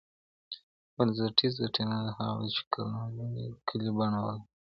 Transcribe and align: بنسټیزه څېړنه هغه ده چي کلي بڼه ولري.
بنسټیزه 0.95 1.67
څېړنه 1.75 1.99
هغه 2.17 2.43
ده 2.43 2.49
چي 2.55 2.61
کلي 3.67 3.89
بڼه 3.97 4.19
ولري. 4.25 4.45